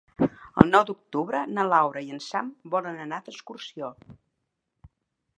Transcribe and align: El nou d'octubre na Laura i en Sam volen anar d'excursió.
El 0.61 0.67
nou 0.75 0.83
d'octubre 0.85 1.41
na 1.57 1.65
Laura 1.73 2.01
i 2.07 2.09
en 2.15 2.23
Sam 2.27 2.49
volen 2.75 2.97
anar 3.03 3.19
d'excursió. 3.27 3.91